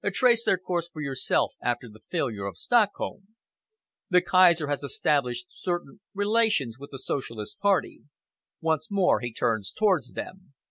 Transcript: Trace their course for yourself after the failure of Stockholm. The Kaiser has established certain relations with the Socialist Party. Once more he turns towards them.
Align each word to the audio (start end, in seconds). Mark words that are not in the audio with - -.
Trace 0.13 0.43
their 0.43 0.57
course 0.57 0.89
for 0.91 0.99
yourself 0.99 1.51
after 1.61 1.87
the 1.87 1.99
failure 2.03 2.47
of 2.47 2.57
Stockholm. 2.57 3.35
The 4.09 4.23
Kaiser 4.23 4.65
has 4.65 4.81
established 4.83 5.45
certain 5.51 5.99
relations 6.15 6.79
with 6.79 6.89
the 6.89 6.97
Socialist 6.97 7.59
Party. 7.59 8.05
Once 8.61 8.89
more 8.89 9.19
he 9.19 9.31
turns 9.31 9.71
towards 9.71 10.13
them. 10.13 10.55